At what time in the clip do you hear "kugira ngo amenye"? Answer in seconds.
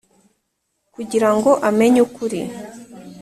0.93-1.99